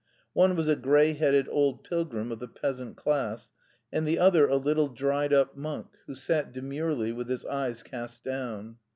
[0.33, 3.51] One was a grey headed old pilgrim of the peasant class,
[3.93, 8.23] and the other a little, dried up monk, who sat demurely, with his eyes cast
[8.23, 8.77] down.